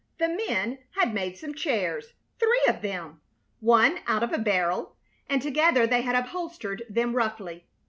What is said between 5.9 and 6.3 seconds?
had